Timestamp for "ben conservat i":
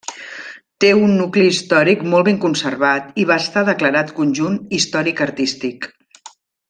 2.29-3.27